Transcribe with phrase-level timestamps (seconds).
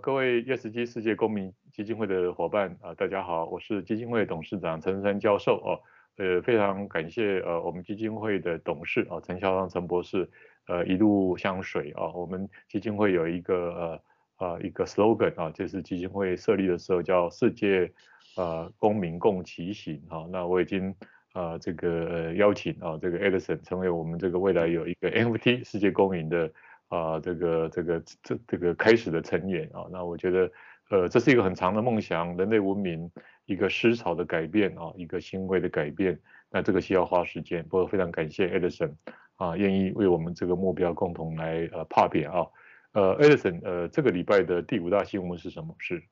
[0.00, 5.78] 各位 ESG 世界公民基金会的伙伴啊，大家好，我是基金会董事长陈山教授哦，
[6.16, 10.28] 呃，非常感谢呃我们基金会的董事啊陈孝章陈博士
[10.66, 14.00] 呃一路相随啊，我们基金会有一个
[14.38, 17.92] 呃呃一个 slogan 啊，就是基金会设立的时候叫世界
[18.36, 20.94] 呃公民共齐行啊，那我已经
[21.34, 26.50] 呃这个邀请啊这个 Edison 成为我们这个未来有一个 NFT 世界公民的。
[26.92, 30.52] 啊，这个这个这这个开始的成员啊，那我觉得，
[30.90, 33.10] 呃，这是一个很长的梦想，人类文明
[33.46, 36.20] 一个思潮的改变啊，一个行为的改变，
[36.50, 37.62] 那这个需要花时间。
[37.64, 38.94] 不过非常感谢 Edison
[39.36, 42.46] 啊，愿意为我们这个目标共同来呃踏遍啊。
[42.92, 45.74] 呃，Edison，呃，这个礼拜的第五大新闻是什么？
[45.78, 46.04] 是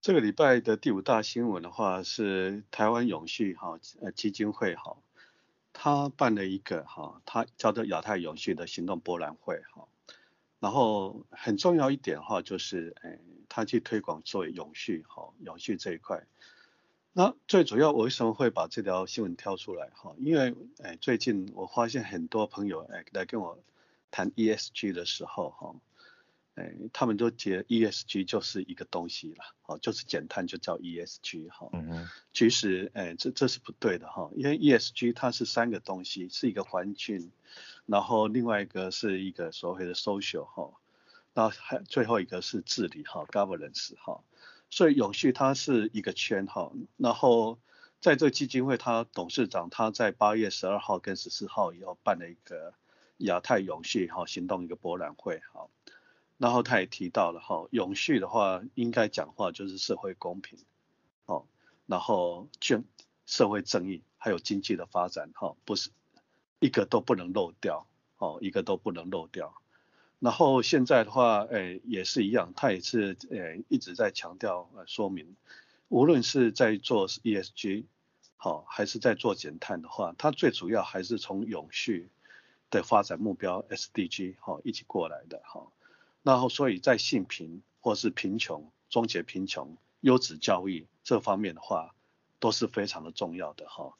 [0.00, 4.98] 这个礼拜的第五大新闻的话是台湾永续哈呃基金会哈。
[5.80, 9.86] 他办了一个哈，他叫做亚太永续的行动博览会哈，
[10.58, 16.26] 然后很重要一点哈，就是哎，他去推广作为永续哈，永续这一块。
[17.12, 20.16] 那最主要我为什么会把这条新闻挑出来哈？
[20.18, 23.56] 因为哎，最近我发现很多朋友哎来跟我
[24.10, 25.76] 谈 ESG 的时候哈。
[26.58, 31.70] 哎，他们都觉得 ESG 就是一个东西了，哦，就是减碳就叫 ESG 哈。
[32.32, 37.30] 其实，哎，这这是不对的哈，因为 ESG 它是三个东西，是一个环境，
[37.86, 40.72] 然后另外一个是一个所谓的 social 哈，
[41.32, 44.20] 那还最后一个是治理哈，governance 哈。
[44.68, 47.58] 所以永续它是一个圈哈，然后
[48.00, 52.74] 在这个基金会，它董事长他在八月十二号跟十四号以后办了一个
[53.18, 55.68] 亚太永续哈行动一个博览会哈。
[56.38, 60.58] 然后他也提到了哈，永续的话应该讲话就是社会公平，
[61.26, 61.44] 哦，
[61.86, 62.84] 然后正
[63.26, 65.90] 社会正义还有经济的发展哈，不是
[66.60, 67.86] 一个都不能漏掉，
[68.18, 69.54] 哦，一个都不能漏掉。
[70.20, 75.36] 然后现在的话，诶也是一样，他也是诶一直在强调呃说明，
[75.88, 77.84] 无论是在做 ESG
[78.36, 82.10] 好还是在做减碳的话，它最主要还是从永续
[82.70, 85.66] 的发展目标 SDG 好一起过来的哈。
[86.28, 91.94] 然后，所以在性平或是贫穷、终结贫穷、优质教育这方面的话，
[92.38, 93.94] 都是非常的重要的哈。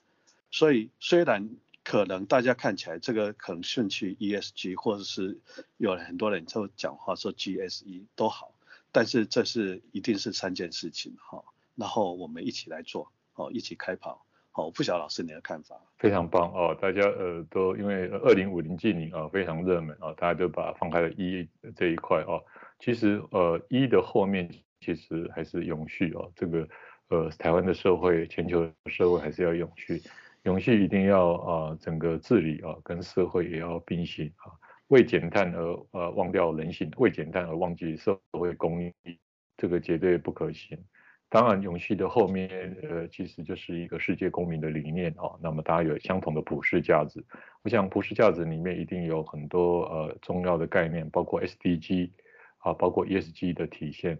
[0.50, 5.40] 所以虽然可能大家看起来这个可能顺去 ESG，或者是
[5.78, 8.52] 有很多人就讲话说 GSE 都好，
[8.92, 11.42] 但是这是一定是三件事情哈。
[11.76, 14.26] 然后我们一起来做，哦，一起开跑。
[14.58, 15.76] 哦，不晓得老师你的看法？
[15.98, 22.42] 非常棒哦，大家呃都因为二零五零净零啊非常热门啊，大家都把放开了一这一块哦。
[22.80, 26.68] 其实呃一的后面其实还是永续哦，这个
[27.08, 30.02] 呃台湾的社会、全球社会还是要永续，
[30.42, 34.50] 永续一定要啊、呃、整个治理啊跟社会也要并行啊，
[34.88, 38.92] 为减碳而呃忘掉人性，为减碳而忘记社会公益，
[39.56, 40.76] 这个绝对不可行。
[41.30, 45.38] 当然，永续的后面，呃，其实就是一个世界公民的理念哦。
[45.42, 47.22] 那么大家有相同的普世价值，
[47.62, 52.10] 我想普世价值里面一定有很多呃重要的概念，包括 SDG
[52.58, 54.18] 啊，包括 ESG 的体现，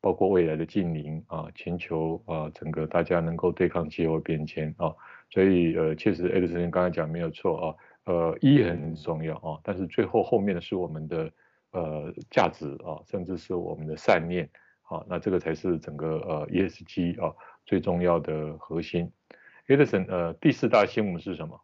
[0.00, 4.92] 包括未来的净零啊，全球啊整个大家能够对抗气候变迁啊。
[5.30, 7.74] 所以呃，确实 Edison 刚才讲没有错啊，
[8.06, 11.30] 呃一很重要啊，但是最后后面的是我们的
[11.70, 14.50] 呃价值啊，甚至是我们的善念。
[14.88, 19.12] 好，那这个才是整个呃 ESG 啊最重要的核心。
[19.66, 21.60] Edison，呃，第四大新闻是什么？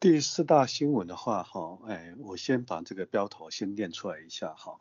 [0.00, 4.80] 第四大新闻的话，哈，哎，我先把这个标头先念出来一下哈，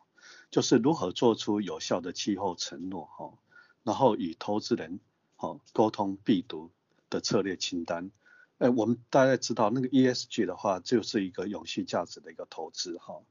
[0.50, 3.38] 就是如何做出有效的气候承诺哈，
[3.84, 5.00] 然后与投资人
[5.36, 6.72] 哈沟通必读
[7.12, 8.09] 的策略清单。
[8.58, 13.22] 哎，我们大家知道那个 ESG 的话，就是一个永续价值的一个投资哈。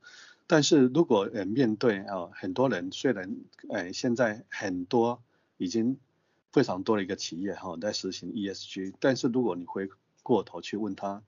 [0.53, 3.37] 但是如果呃面对啊很多人虽然
[3.69, 5.23] 呃现在很多
[5.59, 5.97] 已经
[6.51, 9.89] 非常多的一个企业哈在实行 ESG，但是如果你回
[10.25, 11.23] 过头去问他，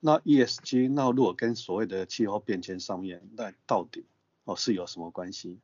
[0.00, 4.06] 那 ESG 那如果跟所谓的气候变迁上面那到底
[4.42, 5.60] 哦是有什么关系？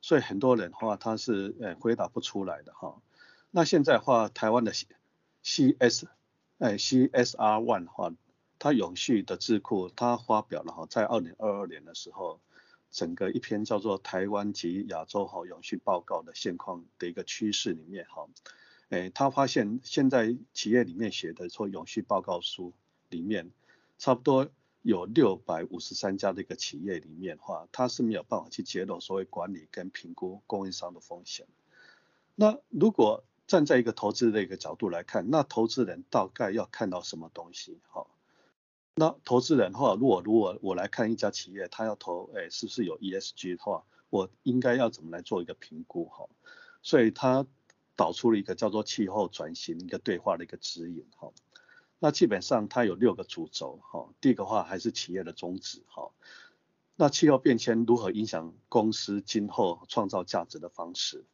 [0.00, 3.02] 所以很多人的话他是呃回答不出来的哈。
[3.50, 4.72] 那现在话台湾的
[5.42, 6.06] CS
[6.58, 8.14] 哎 CSR One 的话，
[8.60, 12.38] 它永续的智库它发表了哈在二零二二年的时候。
[12.92, 18.28] 整个一篇叫做《台湾及亚洲好永续报告》的现况的一个趋势里面哈，
[18.90, 22.74] 诶，他发现现在企业里面写的说永续报告书
[23.08, 23.50] 里面，
[23.98, 24.50] 差不多
[24.82, 31.46] 有六百五十三家的一个企业里面话，它是没有办法去揭露所谓管理跟评估供应商的风险。
[32.34, 37.78] 那如果站在一个投资的一个角度来看，那投资人大概要看到什么东西？
[37.88, 38.01] 哈，
[38.94, 46.28] 那投资人的话，如果如果我来看一家企业，他要投，哎，是不是有 ESG 的话，我应该要怎么来做一个评估哈？
[46.82, 47.46] 所以他
[47.96, 51.32] 导出了一个叫做气候转型一个对话的一个指引哈。
[51.98, 54.08] 那基本上它有六个主轴哈。
[54.20, 56.10] 第一个话还是企业的宗旨哈。
[56.96, 61.24] 那气候变迁如何影响公司今后创造价值的方式？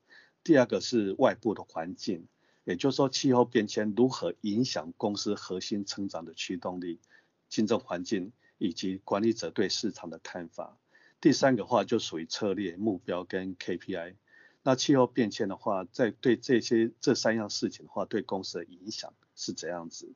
[0.44, 2.28] 第二个是外部的环境，
[2.64, 7.00] 也就是说气候变迁如何影响公司核心成长的驱动力？
[7.48, 10.78] 竞争环境以及管理者对市场的看法。
[11.20, 14.14] 第三个话就属于策略目标跟 KPI。
[14.62, 20.12] 那气候变迁的话，在对这些这三样事情的话，对公司的影响是怎样子？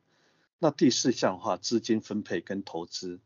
[0.59, 3.19] 那第四项的话，资金分配跟投资，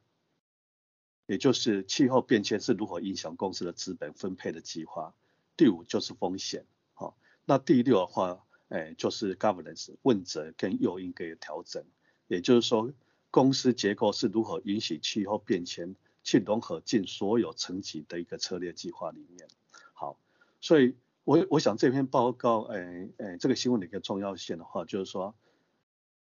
[1.26, 5.14] 也就是气候变迁是如何影响公司的资本分配的计划。
[5.58, 11.84] 第五就是风险，好，那第六的话，哎，就是 governance 问责跟诱因给调整，
[12.28, 12.94] 也就是说。
[13.30, 19.48] 公司结构是如何允许气候变迁去融合进所有层级的一个策略计划里面？
[19.94, 20.18] 好，
[20.62, 25.36] 所以我我想这篇报告，诶诶，这个新闻的一个重要性的话，就是说，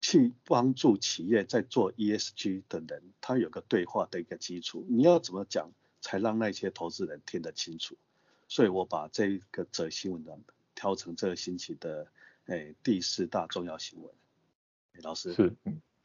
[0.02, 4.86] 去帮助企业在做 ESG 的人，他有个对话的一个基础。
[4.90, 5.72] 你要怎么讲，
[6.02, 7.96] 才让那些投资人听得清楚？
[8.48, 10.34] 所以我把这个则新闻呢，
[10.76, 12.12] 挑成这个星期的
[12.46, 14.12] 诶第四大重要新闻。
[15.02, 15.56] 老师是。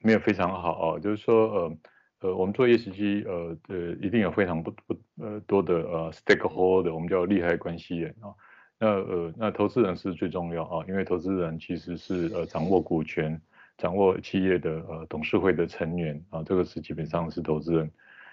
[0.00, 1.76] 没有非常好哦，就是说呃
[2.20, 8.30] 呃，我们做 ESG 呃呃，一定有非常不不呃多的呃 stakeholder，我们叫利害关系人啊。
[8.78, 13.40] 那呃那投资人是最重要啊，因为投资人其实是呃掌握股权、
[13.78, 17.90] 掌握企业的呃董事会的成员啊，这个是基本上是投资人。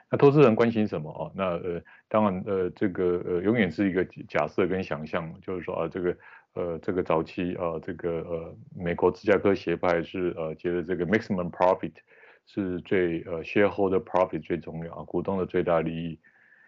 [0.10, 1.32] 那投资人关心什么啊？
[1.34, 6.16] 那呃当然呃这个呃永远是一个假设跟想象，就是说啊这个。
[6.56, 11.94] 呃，这个早期呃，这个呃，美国芝加哥协派是呃，觉得这个 maximum profit
[12.46, 16.20] 是最呃 shareholder profit 最重要啊，股东的最大利益。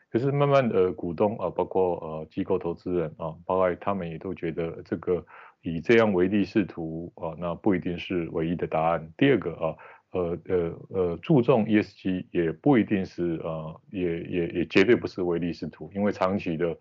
[0.09, 5.23] 可是慢慢的，股东啊，包括呃机构投资人啊，包括他们也都觉得这个
[5.61, 9.11] 以这样唯利是图啊，那不一定是唯一的答案。
[9.17, 9.75] 第二个啊，
[10.11, 16.75] 呃呃呃，注重 ESG 也不一定是呃，也也也绝对不是唯利是图，因为长期的。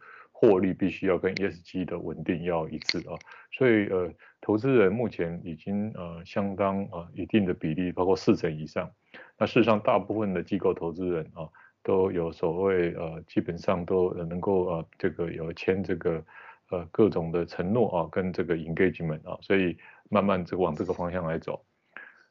[0.46, 3.16] 获利必须要跟 ESG 的稳定要一致啊，
[3.52, 8.90] 所以呃，投资人目前已经呃相当呃一定的比例，包括四成以上。
[9.38, 11.48] 那事实上，大部分的机构投资人啊，
[11.82, 16.24] 都有所谓呃，基本上都能够呃这个有签这个
[16.70, 19.76] 呃各种的承诺啊，跟这个 engagement 啊，所以
[20.10, 21.64] 慢慢就往这个方向来走。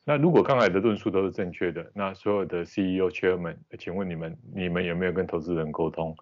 [0.05, 6.13] 那如果刚才的论述都是正确的，那所有的 CEO、Chairman，请问你们你们有没有跟投资人沟通？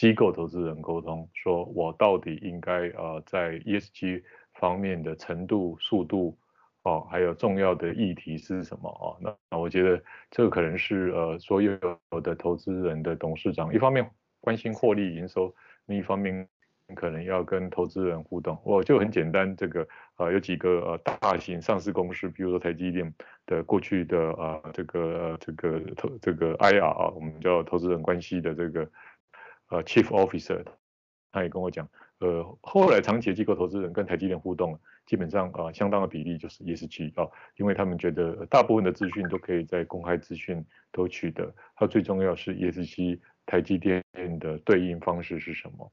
[0.00, 4.22] 机构投资人沟通，说我到底应该呃在 ESG
[4.54, 6.38] 方面的程度、速度
[6.84, 9.14] 哦，还有重要的议题是什么哦？
[9.20, 11.76] 那我觉得这个可能是呃所有
[12.22, 14.10] 的投资人的董事长一方面
[14.40, 15.54] 关心获利营收，
[15.84, 16.48] 另一方面
[16.94, 18.58] 可能要跟投资人互动。
[18.64, 19.86] 我就很简单，这个
[20.16, 23.14] 呃有几个呃大型上市公司，比如说台积电
[23.44, 28.90] 的过去的呃这个呃这个投这个 IR 啊，我们叫投资人关系的这个。
[29.70, 30.64] 呃，Chief Officer，
[31.32, 31.88] 他也跟我讲，
[32.18, 44.04] 呃，后来长期的机构投资人跟台积电互动，基本上啊、相当的比例就是 ESG 啊，因为他们觉得大部分的资讯都可以在公开资讯都取得，它最重要是 ESG 台积电
[44.40, 45.92] 的对应方式是什么？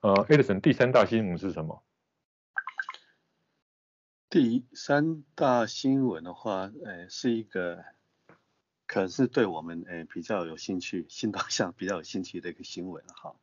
[0.00, 1.82] 呃，Edison 第三大新闻是什么？
[4.28, 7.82] 第三大新闻的话，呃，是一个。
[8.94, 13.34] 可是对我们诶比较有兴趣，新动向 比较有兴趣的一个新闻哈。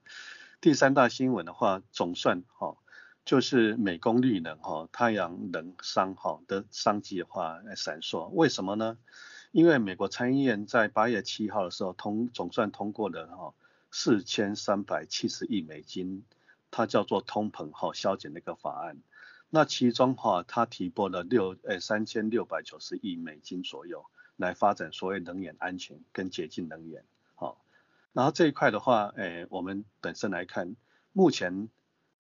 [0.62, 2.78] 第三大新闻的话，总算哈，
[3.26, 8.30] 就是美功绿能哈，太阳能商哈的商机的话闪烁。
[8.30, 8.98] 为什么呢？
[9.52, 13.54] 因为美国参议院在八月七号的时候通总算通过了哈
[13.92, 16.24] 四千三百七十亿美金，
[16.72, 19.02] 它叫做通膨哈削减的一个法案。
[19.50, 24.06] 那其中哈它提拨了六诶三千六百九十亿美金左右。
[24.42, 27.06] 来发展所谓能源安全跟洁净能源，
[27.36, 27.64] 好，
[28.12, 30.76] 然后这一块的话，诶，我们本身来看，
[31.14, 31.70] 目前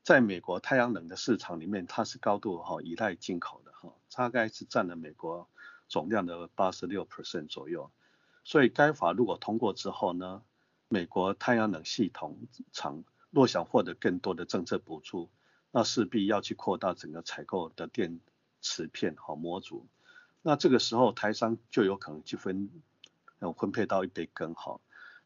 [0.04, 5.50] 在美国太阳能的市场里面，它是高度哈依赖进口的哈，大概是占了美国
[5.90, 7.92] 总量的八十六 percent 左右，
[8.46, 10.44] 所以该法如果通过之后呢，
[10.88, 12.38] 美国太阳能系统
[12.72, 15.30] 厂若想获得更多的政策补助，
[15.72, 18.20] 那势必要去扩大整个采购的电
[18.62, 19.88] 池片和模组。
[20.42, 22.70] 那这个时候台商就有可能去分，
[23.58, 24.80] 分配到一杯羹哈。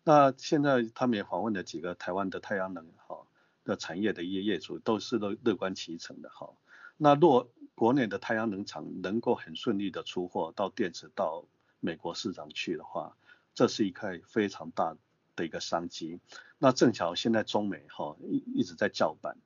[0.04, 3.26] 那现在他们也访问了几个台湾的太阳能哈
[3.64, 6.50] 的产业的业业主，都是乐乐观其成的哈。
[6.98, 11.46] 那若国内的太阳能厂能够很顺利的出货到电池到
[11.80, 13.18] 美国市场去的话，
[13.54, 14.96] 这是一块非常大
[15.36, 16.20] 的一个商机。
[16.58, 19.38] 那正巧现在中美哈一一直在叫板，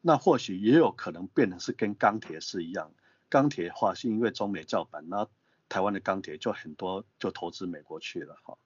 [0.00, 2.92] 那或许也有可能变成是跟钢铁是一样，
[3.28, 5.26] 钢铁的话是因为中美叫板，那
[5.68, 8.56] 台湾的钢铁就很多就投资美国去了哈。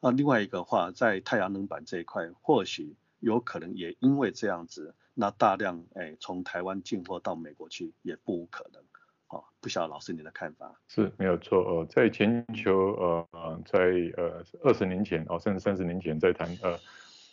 [0.00, 8.82] 那另外一个话，在太阳能板这一块，或许有可能也因为这样子，那大量哎从台湾进货到美国去也不无可能。
[9.26, 10.72] 好，不晓得老师你的看法？
[10.86, 13.78] 是没有错呃，在全球呃呃在
[14.16, 16.78] 呃二十年前哦，甚至三十年前在谈呃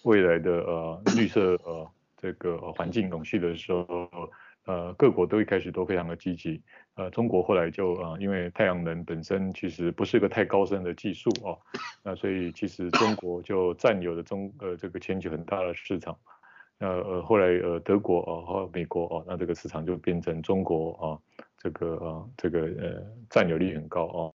[0.03, 1.87] 未来的呃绿色呃
[2.17, 4.09] 这个环境永续的时候，
[4.65, 6.61] 呃各国都一开始都非常的积极。
[6.95, 11.57] 呃，中国后来就啊、因为太阳能本身其实不是个太高深的技术哦，
[12.03, 16.15] 那所以其实中国就占有了中呃这个全球很大的市场。
[16.77, 21.05] 那呃后来呃德国哦和美国哦，那这个市场就变成中国啊、
[21.57, 24.33] 这个啊、这个呃占有率很高哦。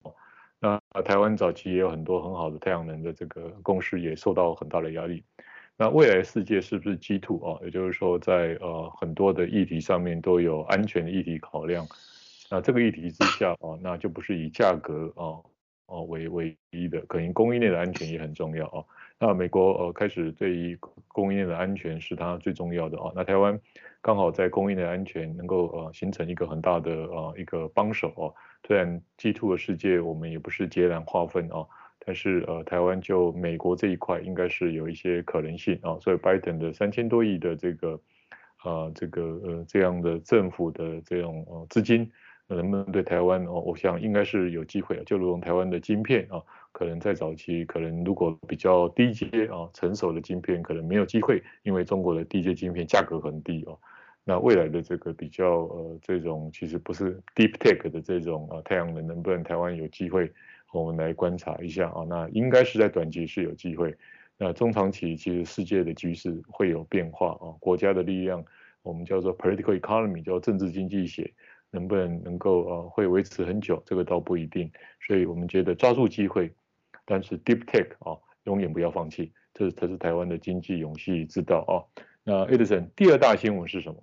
[0.60, 5.24] 那台湾早期也有很多很好的太阳能的这个公司，也受到很大的压力。
[5.77, 7.60] 那未来世界是不是 G2 啊？
[7.63, 11.88] 也就是说在呃很多的议题上面都有安全的议题考量。
[12.50, 15.46] 那这个议题之下哦，那就不是以价格哦
[15.86, 18.86] 哦为唯一的，可能供应链的安全也很重要哦。
[19.19, 20.75] 那美国呃开始对于
[21.07, 23.12] 供应链的安全是它最重要的哦。
[23.15, 23.60] 那台湾
[24.01, 28.34] 刚好在供应链安全能够呃形成一个很大的呃一个帮手哦。
[28.65, 31.67] 虽然 G2 的世界我们也不是截然划分哦，
[32.07, 35.99] 但是呃台湾就美国这一块应该是有一些可能性啊。
[35.99, 37.99] 所以拜登的三千多亿的这个
[38.63, 42.09] 呃这个呃这样的政府的这种呃资金。
[42.49, 43.59] 能不能对台湾哦？
[43.59, 53.77] 我想应该是有机会，就如同台湾的晶片啊，可能在早期，可能如果比较低阶啊成熟的晶片，可能没有机会，因为中国的低阶晶片价格很低哦。
[54.23, 60.31] 那未来的这个比较呃这种其实不是 deep tech 的这种啊太阳能，能不能台湾有机会？
[60.71, 62.05] 我们来观察一下啊。
[62.07, 63.95] 那应该是在短期是有机会，
[64.38, 68.43] 那中长期其实世界的局势会有变化啊，国家的力量
[68.81, 71.33] 我们叫做 political economy，叫政治经济学。
[71.69, 74.71] 能不能能够呃会维持很久，这个倒不一定，
[75.01, 76.50] 所以我们觉得抓住机会，
[77.03, 81.83] 但是 deep tech 啊永远不要放弃，这是这是台湾的经济永续之道啊。
[82.24, 84.01] 那 Edison 第二大新闻是什么？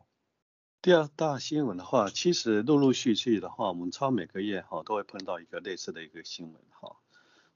[0.84, 6.96] 第二大新闻的话，其实陆陆续续的话，我们超每个月哈都会碰到一个类似的一个新闻哈。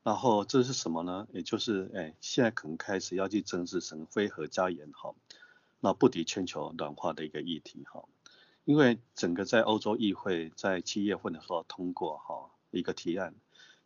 [0.03, 1.29] 然后这是什么呢？
[1.35, 5.15] 也就是哎现在可能开始要去正视成非核家园哈，
[5.79, 8.09] 那不敌全球暖化的一个议题哈。
[8.65, 13.35] 因为整个在欧洲议会，在七月份的时候通过哈一个提案，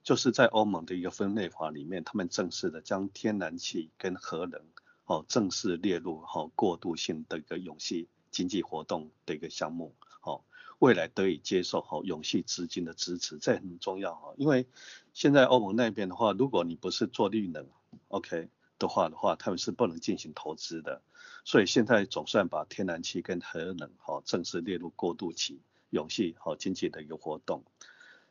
[0.04, 4.62] 就是在欧盟的一个分类法里面，他们正式的将天然气跟核能
[5.04, 10.44] 哦正式列入哈过渡性的一个永续经济活动的一个项目，好，
[10.80, 14.66] 未来得以接受好永续资金的支持，这很重要哈，因为
[15.14, 17.68] 现在欧盟那边的话，如果你不是做绿能
[18.08, 18.48] ，OK
[18.80, 21.02] 的话的话，他们是不能进行投资的。
[21.44, 25.60] 所以现在总算把天然气跟核能哈正式列入过渡期
[25.90, 27.64] 永续哈经济的一个活动。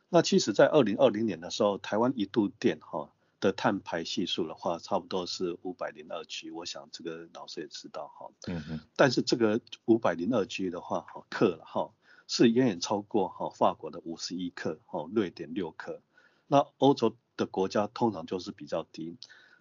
[0.08, 3.10] 那其实，在二零二零年的时候，台湾一度电哈
[3.42, 8.30] 的碳排系数的话，差不多是五百零二 G，我想这个老师也知道哈。
[8.46, 8.80] 嗯嗯。
[8.94, 11.92] 但是这个五百零二 G 的话哈克了哈
[12.28, 16.00] 是远远超过哈法国的五十一克哈瑞典六克。
[16.46, 19.18] 那欧洲的国家通常就是比较低。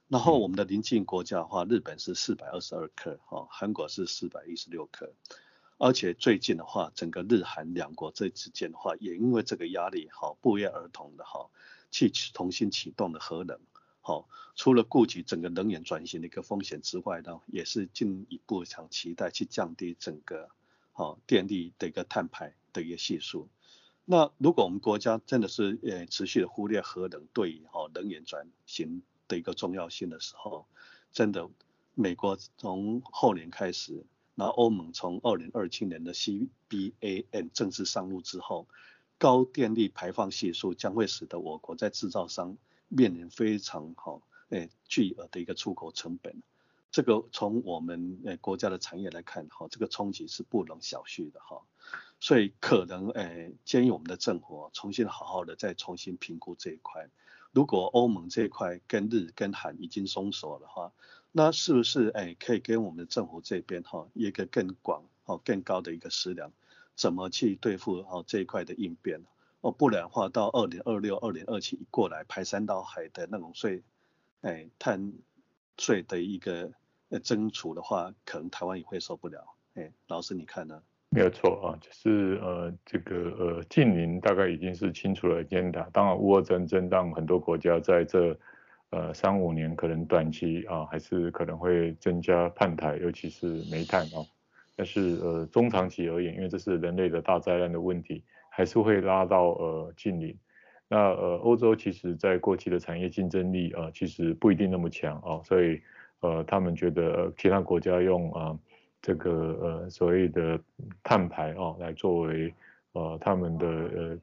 [0.07, 5.13] 然后我们的邻近国家的话，日本是四百二十二克，哈，韩国是四百一十六克，
[5.77, 11.49] 而且最近的话，整个日韩两国这之间的话，也因为这个压力，哈，不约而同的哈，
[11.91, 13.57] 去重新启动的核能，
[14.01, 20.49] 好，除了顾及整个能源转型的一个风险之外呢，也是进一步想期待去降低整个，
[20.91, 23.47] 好电力的一个碳排的一个系数。
[24.05, 30.65] 那如果我们国家真的是呃持续的忽略核能对于哈能源转型，的一个重要性的时候，
[31.13, 31.49] 真的，
[31.93, 34.03] 美国从后年开始，
[34.35, 38.67] 那欧盟从二零二七年的 CBAM 正式上路之后，
[39.17, 42.57] 高电力排放系数将会使得我国在制造商
[42.91, 46.43] 面临非常好诶巨额的一个出口成本。
[46.91, 51.61] 这个从我们诶国家的产业来看，哈，这个冲击是不容小觑的哈。
[52.19, 57.09] 所以可能诶建议我们的政府重新好好的再重新评估这一块。
[57.53, 60.91] 如果欧盟这一块跟日跟韩已经松手的话，
[61.31, 66.51] 那是不是哎可以跟我们的政府这边哈一个更广哦更高的一个思量，
[66.95, 69.23] 怎么去对付哦这一块的应变
[69.61, 73.83] 哦，不然的话到二零二六、二零二七一过来排山倒海的那种税，
[74.41, 75.13] 哎碳
[75.77, 76.71] 税的一个
[77.09, 79.55] 呃增储的话，可能台湾也会受不了。
[79.75, 80.81] 哎，老师你看呢？
[81.13, 85.87] 没有错啊，就是呃，这个呃，近邻大概已经是清楚了尖塔。
[85.91, 88.35] 当然，乌俄战争让很多国家在这
[88.91, 94.23] 呃三五年可能短期啊还是可能会增加碳排，尤其是煤炭啊。
[94.77, 98.23] 但是呃中长期而言，因为这是人类的大灾难的问题，
[98.53, 100.37] 还是会拉到呃近邻。
[100.89, 105.81] 那呃欧洲其实在过去的产业竞争力啊、其实不一定那么强啊、所以
[106.19, 108.59] 呃他们觉得其他国家用啊、
[109.01, 109.31] 这个
[109.61, 110.59] 呃所谓的
[111.01, 112.53] 碳排啊、来作为
[112.91, 114.17] 呃他们的呃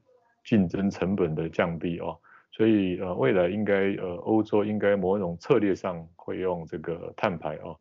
[0.45, 2.15] 竞争成本的降低哦，
[2.51, 7.73] 所以呃未来应该呃欧洲应该某种策略上会用这个碳排啊、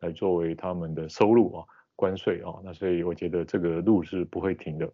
[0.00, 1.64] 来作为他们的收入啊、
[1.96, 4.86] 关税啊、那所以我觉得这个路是不会停的。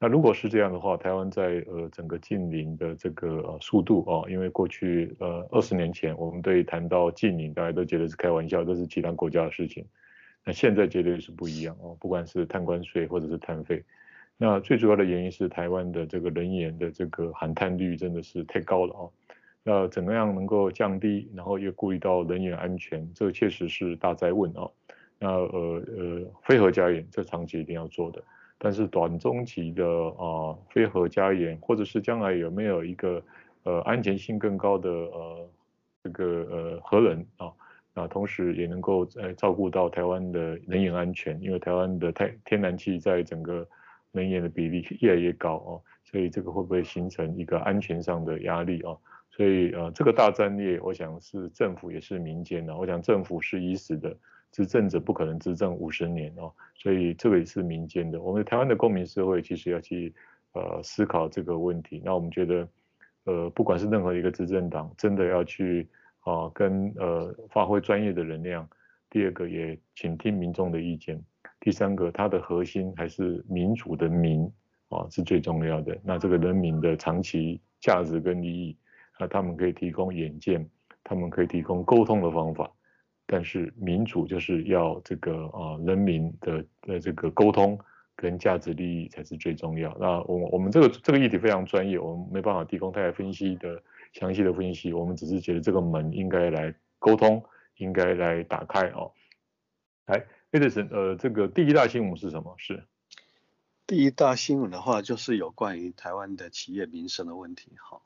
[0.00, 9.86] 那如果是这样的话，台湾在呃整个近邻的这个呃速度哦，因为过去呃二十年前我们对谈到近邻，大家都觉得是开玩笑，这是其他国家的事情。
[10.44, 13.82] 那现在绝对是不一样哦，不管是碳关税或者是碳费。
[14.36, 19.10] 那最主要的原因是台湾的这个能源的这个含碳率真的是太高了哦。
[19.62, 24.70] 那怎么样能够降低，然后又顾虑到能源安全，这确实是大哉问哦。
[25.18, 28.22] 那呃呃，非核家园这长期一定要做的。
[28.58, 29.84] 但是短中期的
[30.18, 33.22] 啊，非核家园，或者是将来有没有一个
[33.64, 35.50] 呃安全性更高的呃
[36.02, 37.52] 这个呃核能啊，
[37.92, 43.66] 那同时也能够呃照顾到台湾的能源安全，因为台湾的太天然气在整个
[44.12, 48.96] 能源的比例越来越高哦，所以这个会不会形成一个安全上的压力啊？
[49.30, 54.16] 所以呃这个大战略，我想是政府也是民间的，我想政府是已死的。
[54.54, 58.22] 执政者不可能执政五十年哦，所以这个也是民间的。
[58.22, 60.14] 我们台湾的公民社会其实要去
[60.52, 62.00] 呃思考这个问题。
[62.04, 62.68] 那我们觉得
[63.24, 65.88] 呃不管是任何一个执政党，真的要去
[66.20, 68.68] 啊跟呃发挥专业的能量。
[69.10, 71.20] 第二个也倾听民众的意见。
[71.58, 74.48] 第三个，它的核心还是民主的民
[74.88, 75.98] 啊是最重要的。
[76.04, 78.76] 那这个人民的长期价值跟利益，
[79.18, 80.64] 啊他们可以提供远见，
[81.02, 82.70] 他们可以提供沟通的方法。
[83.26, 87.78] 但是民主就是要这个啊人民的的这个沟通
[88.14, 89.96] 跟价值利益才是最重要。
[89.98, 94.92] 那我我们这个这个议题非常专业，我们没办法提供太分析的详细的分析。
[94.92, 97.42] 我们只是觉得这个门应该来沟通，
[97.76, 99.12] 应该来打开哦。
[100.06, 102.54] 来，Edison，呃，这个第一大新闻是什么？
[102.58, 102.84] 是
[103.86, 107.72] 第一大新闻的话，就是有关于台湾的企业民生的问题。
[107.78, 108.02] 哈，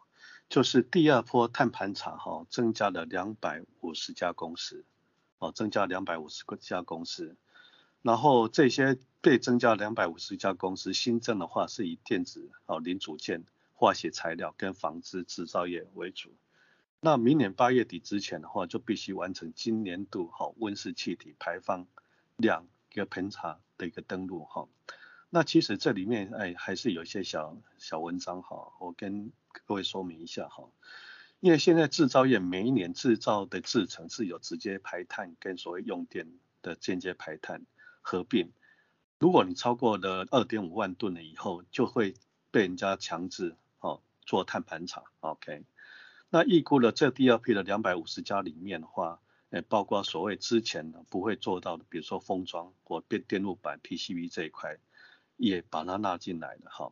[0.48, 4.84] 就是第二波碳盘查哈，增加了两百五十家公司。
[5.38, 7.36] 哦，增加两百五十个家公司，
[8.02, 16.32] 然后这些被增加两百五十家公司新增的话，是以电子、哦零组件、化学材料跟纺织制造业为主。
[17.00, 21.86] 那明年八月底之前的话，就必须完成今年度哈温室气体排放
[22.36, 24.66] 量一个盘查的一个登录哈。
[25.30, 29.30] 那其实这里面哎还是有一些小小文章哈，我跟
[29.66, 30.64] 各位说明一下哈。
[31.40, 36.26] 因为现在制造业每一年制造的制程是有直接排碳跟所谓用电
[36.62, 37.64] 的间接排碳
[38.02, 38.50] 合并，
[39.20, 42.14] 如果你超过了二点五万吨了以后，就会
[42.50, 45.64] 被人家强制哦做碳盘查，OK？
[46.30, 49.20] 那预估了这第二批的两百五十家里面的话，
[49.50, 54.78] 诶包括所谓之前不会做到的，比如说封装或电电路板 PCB 这一块，
[55.36, 56.90] 也把它纳进来了哈。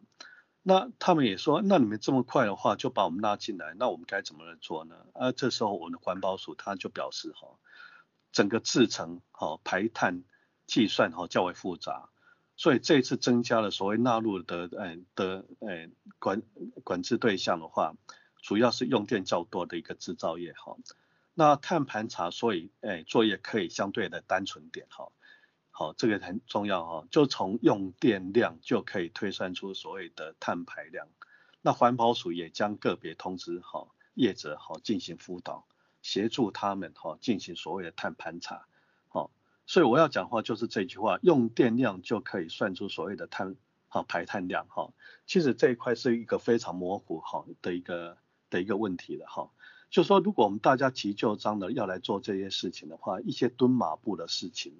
[0.68, 4.96] 那他们也说，那你们这么快的话就把我们拉进来，那我们该怎么来做呢？
[5.12, 7.57] 啊，这时候我们的环保署他就表示哈，
[8.33, 10.24] 整个制程哈排碳
[10.66, 12.09] 计算哈较为复杂，
[12.57, 16.42] 所以这一次增加了所谓纳入的诶的诶管
[16.83, 17.94] 管制对象的话，
[18.42, 20.76] 主要是用电较多的一个制造业哈，
[21.33, 25.12] 那碳盘查所以诶作业可以相对的单纯点哈。
[25.79, 31.07] 好，这个很重要哈，就从用电量就可以推算出所谓的碳排量。
[31.61, 35.67] 那环保署也将个别通知好业者好进行辅导，
[36.01, 38.67] 协助他们哈进行所谓的碳盘查。
[39.09, 39.31] 好，
[39.67, 43.55] 所以我要讲话就是这句话，用电量就可以算出所谓的碳
[43.89, 44.95] 好排碳量哈。
[45.27, 48.17] 其实这一块是一个非常模糊好的一个
[48.49, 49.51] 的一个问题了哈。
[49.91, 54.73] 就说如果我们大家急就章的要来做这些事情的话，一些蹲马步的事情。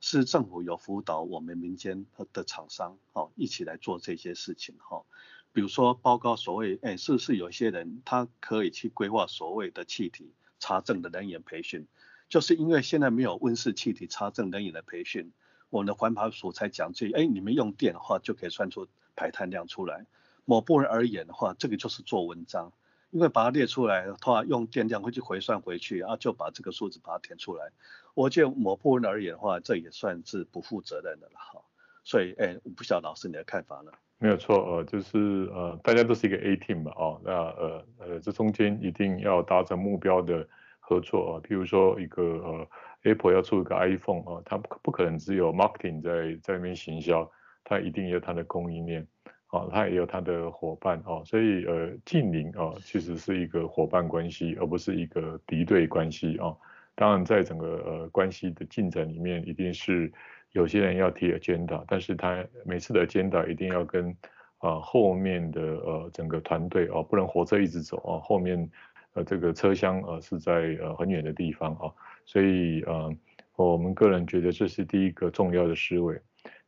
[0.00, 5.04] 是政府有辅导我们民间的厂商，哦，一起来做这些事情，哈，
[5.52, 11.86] 比如说报告所谓，哎，是不是有些人他可以去规划所谓的气体查证的人员培训？
[12.28, 15.32] 就是因为现在没有温室气体查证人员的培训，
[15.70, 20.06] 我们的环保署才讲这，哎，你们用电的话就可以算出排碳量出来。
[20.44, 22.72] 某部分而言的话，这个就是做文章。
[23.10, 27.70] 因为把它列出来的话，用电量会去回算回去，然后就把这个数字把它填出来。
[28.14, 31.60] 我觉得某部分而言的话，这也算是不负责任的了哈。
[32.04, 33.92] 所以，哎，我不晓得老师你的看法呢？
[34.18, 40.46] 没有错，呃，就是呃，大家都是一个 A team 嘛，哦，那呃呃，这中间一定要达成目标的
[40.80, 42.68] 合作啊，譬如说一个呃
[43.04, 47.30] Apple 要出一个 iPhone 啊，它不不可能只有 marketing 在在那边行销，
[47.62, 49.06] 它一定有它的供应链
[49.48, 56.56] 啊，他也有他的伙伴哦，所以呃近邻啊其实是一个伙伴关系，而不是一个敌对关系啊。
[56.94, 60.12] 当然在整个呃关系的进展里面，一定是
[60.52, 64.10] 有些人要提 agenda，但是他每次的 agenda 一定要跟
[64.58, 68.70] 啊、呃、后面的呃整个团队哦，不能活着一直走啊，后面。
[69.14, 71.90] 呃，这个车厢呃是在呃很远的地方啊，
[72.26, 73.10] 所以呃
[73.56, 76.20] 我们个人觉得这是第一个重要的思维。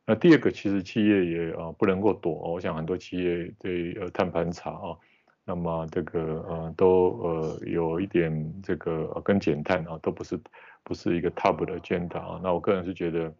[0.05, 4.97] 那第二个，其实企业也啊不能够躲，我想很多企业对呃碳盘查啊，
[5.45, 10.39] 那么这个呃都呃有一点这个呃跟减碳啊都不是
[10.83, 12.39] 不是一个 top 的 agenda 啊。
[12.43, 13.33] 那我个人是觉得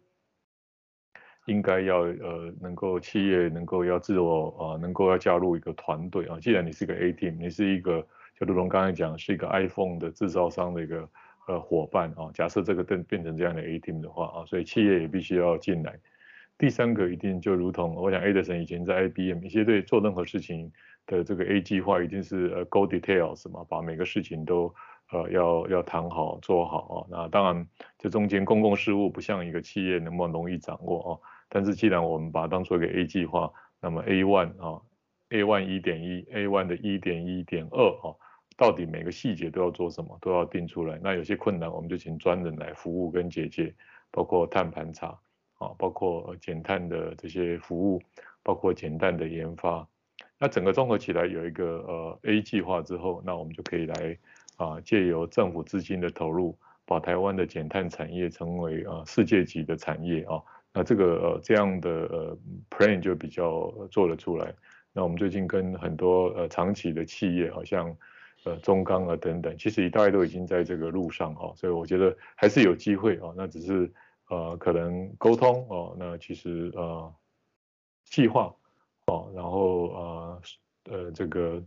[1.46, 8.06] 应该要呃能够企业能够要自我啊能够要加入一个团队啊，既然你是一个 A team，你是一个。
[8.40, 11.08] 就如同刚才讲，是一个 iPhone 的制造商的一个
[11.46, 12.30] 呃伙伴啊。
[12.34, 16.00] 假设这个变变成这样的 A team 的话啊，所以企业也必须要进来。
[16.62, 20.70] 第三个一定就如同我想，Edison 以前在 IBM 一些对做任何事情
[21.06, 24.72] 的这个 A 计划，一定是呃 Go details 嘛，把每个事情都
[25.10, 27.06] 呃要要谈好做好啊。
[27.10, 27.66] 那当然，
[27.98, 31.18] 这中间公共事务不像一个企业那么容易掌握啊。
[31.48, 34.80] 但是既然我们把它当做一个 A 计划，那么 A one 啊
[35.30, 38.14] ，A one 一点一，A one 的一点一点二啊。
[38.56, 40.96] 到底每个细节都要做什么，都要定出来。
[41.02, 43.74] 那有些困难，我们就请专人来服务跟解决，
[44.12, 45.18] 包括碳盘查
[45.62, 48.02] 啊，包括减碳的这些服务，
[48.42, 49.86] 包括减碳的研发。
[50.38, 54.18] 那整个综合起来有一个呃 A 计划之后，那我们就可以来
[54.56, 60.42] 啊借由政府资金的投入，把台湾的减碳产业成为啊世界级的产业啊。
[60.74, 62.38] 那这个呃这样的呃
[62.70, 64.52] plan 就比较做得出来。
[64.92, 67.96] 那我们最近跟很多呃长期的企业，好像。
[68.44, 73.32] 呃，中钢啊等等，其实大概都已经在这个路上哈，所以我觉得还是有机会啊。
[73.36, 73.88] 那只是
[74.28, 77.14] 呃，可能沟通哦，那其实呃，
[78.04, 78.54] 计划
[79.06, 80.42] 哦，然后呃
[80.90, 81.62] 呃这个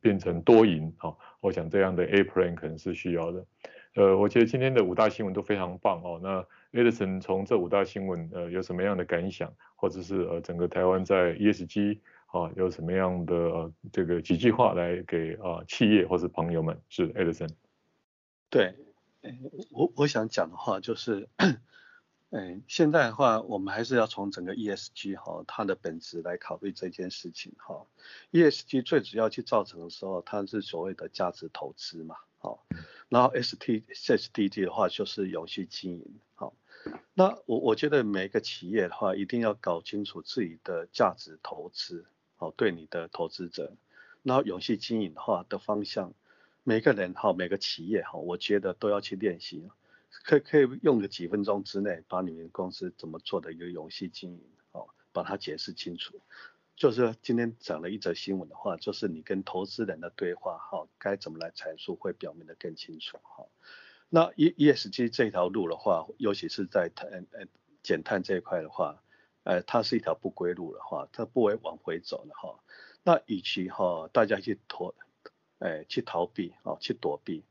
[0.00, 3.46] 变成多赢啊，我想这样的 A plan 可能是需要的。
[3.94, 6.20] 呃，我觉得今天的五大新闻都非常棒哦。
[6.22, 11.98] 那 Edison 从这五大新闻呃有什么样的感想，或者是呃整个台湾在 ESG。
[12.28, 16.78] 啊，有什么样的呃这个几句话来给啊企业或是朋友们？
[16.90, 17.48] 是 Edison。
[18.50, 18.74] 对，
[19.70, 21.26] 我我想讲的话就是，
[22.30, 27.86] 嗯，现在的话我们还是要从整个 ESG 哈它的本质来考虑这件事情哈。
[28.32, 32.66] ESG 最主要去造成的时候，它是所谓的价值投资嘛，好，
[33.08, 36.54] 然后 ST SDG 的话就是永续经营，好。
[37.14, 42.04] 那我我觉得每一个企业的话，一定要搞清楚自己的价值投资。
[42.36, 43.72] 好，对你的投资者，
[44.22, 46.14] 然后永续经营的话的方向，
[46.62, 49.68] 每个人哈，每个企业哈，我觉得都要去练习，
[50.24, 56.20] 可以可以用个几分钟之内，把你们公司怎么做的一个永续经营，好，把它解释清楚。
[56.76, 63.46] 就是今天讲了一则新闻的话，就是你跟投资人的对话，哈，该怎么来阐述会表明的更清楚，哈。
[64.08, 67.46] 那 E E S G 这条路的话，尤其是在碳呃
[67.82, 69.02] 减碳这一块的话。
[69.44, 72.60] 呃，它是一条不归路的话，它不会往回走的哈。
[73.02, 74.94] 那与其哈大家去逃，
[75.58, 77.42] 哎，去逃避啊，去躲避，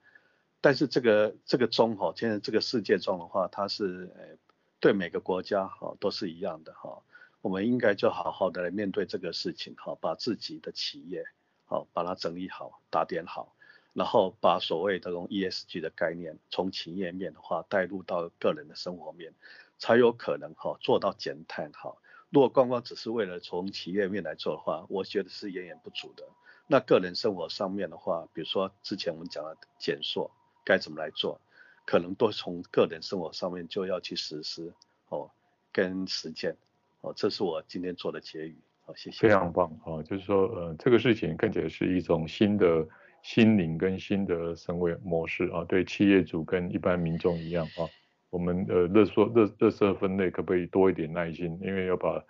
[0.62, 4.38] 但是这个这个中哈，现在这个世界中的话，它是呃
[4.80, 7.02] 对每个国家哈都是一样的哈。
[7.42, 11.24] 我们应该就好好的来面对这个事情哈，把自己的企业
[11.66, 13.56] 好把它整理好，打点好，
[13.94, 19.34] 然后把所谓的这种 ESG 的概念从企业面的话带入到个人的生活面。
[19.80, 21.96] 才有可能哈做到减碳哈。
[22.32, 26.24] 如果光光只是为了从企业面来做的话，我觉得是远远不足的。
[26.66, 30.32] 那个人生活上面的话，比如说之前我们讲的减塑
[30.68, 31.40] 该怎么来做，
[31.86, 34.74] 可能都从个人生活上面就要去实施
[35.08, 35.32] 哦，
[35.72, 36.58] 跟实践
[37.00, 37.14] 哦。
[37.16, 38.58] 这是我今天做的结语。
[38.84, 39.30] 好，谢谢。
[39.30, 42.86] 非常棒啊，就是说呃这个事情看起来是一种新的
[43.22, 47.88] 心灵跟新的思维模式啊，对企业主跟一般民众一样啊。
[48.30, 51.58] 我们呃，垃圾垃垃圾分类可不可以多一点耐心？
[51.62, 52.22] 因为要把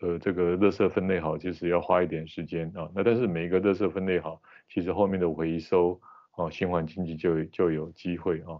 [0.00, 2.90] 呃这个垃圾分类好，其实要花一点时间啊。
[2.92, 6.00] 那但是每一个垃圾分类好，其实后面的回收
[6.36, 8.58] 哦，循环经济就就有机会啊。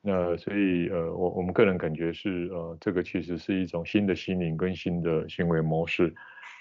[0.00, 6.14] 那所以呃，我我们个人感觉是呃，这个其实是一种新的心灵跟新的行为模式。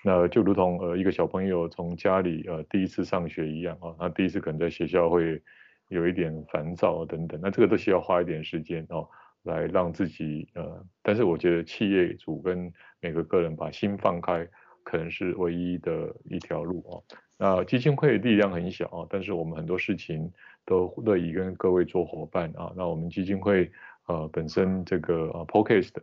[0.04, 5.42] 那就如同呃一个小朋友从家里呃第一次上学一样啊，他第一次可能在学校会
[5.90, 9.08] 有一点烦躁等等，那这个都需要花一点时间哦。
[9.44, 14.44] 来让自己呃，但是我觉得企业主跟每个个人把心放开，
[14.84, 17.04] 可能是唯一的一条路哦。
[17.38, 20.32] 那基金会力量很小啊，但是我们很多事情
[20.66, 22.72] 都乐意跟各位做伙伴啊。
[22.76, 23.72] 那我们基金会
[24.08, 25.94] 呃本身这个呃 Podcast，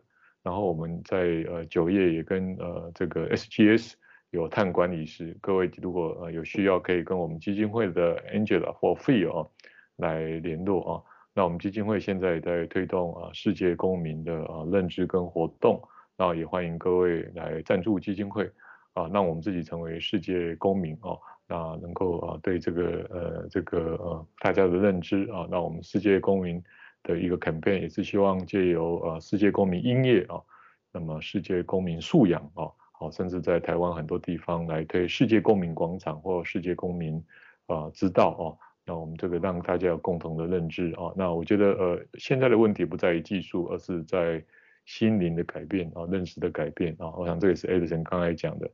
[0.43, 3.93] 然后我们在呃酒业也跟呃这个 SGS
[4.31, 9.49] 有碳管理师，各位如果呃有需要可以跟我们基金会的 Angela 或 Phil 啊
[9.97, 11.03] 来联络啊。
[11.35, 15.83] 那我们基金会现在也在推动啊世界公民的啊认知跟活动，
[16.17, 18.51] 那也欢迎各位来赞助基金会。
[18.95, 21.17] 啊，让我们自己成为世界公民啊，
[21.53, 26.63] 那能够啊对这个呃这个呃大家的认知啊，那我们世界公民
[27.03, 30.41] 的一个 campaign 也是希望借由啊世界公民音乐啊，
[30.91, 37.23] 那么世界公民素养啊，好甚至在台湾很多地方来推世界公民广场或世界公民
[37.67, 38.45] 啊之道啊，
[38.87, 44.43] 那我们这个让大家有共同的认知啊，那我觉得呃现在的问题不在于技术，而是在
[44.87, 48.71] 心灵的改变啊，认识的改变啊，我想这也是 Edison 刚才讲的。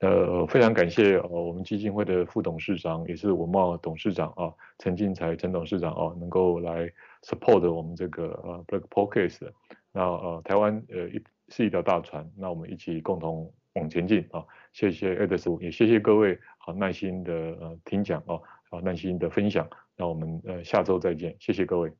[0.00, 6.90] 呃，非常感谢呃我们基金会的副董事长，也是文茂董事长啊，陈进财陈董事长啊，能够来
[7.22, 9.50] support 我们这个呃 Black Podcast。
[9.92, 14.44] 那呃台湾呃一是一条大船，那我们一起共同往前进啊！
[14.72, 19.68] 谢谢 Edison，也谢谢各位好耐心的呃听讲啊，好耐心的分享。
[19.96, 21.92] 那我们呃下周再见，谢谢各位，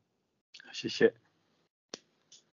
[0.72, 1.29] 谢谢。